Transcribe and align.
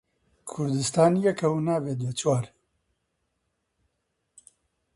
کوردستان 0.51 1.11
یەکە 1.25 1.47
و 1.51 1.57
نابێت 1.67 1.99
بە 2.05 2.11
چوار. 2.19 2.45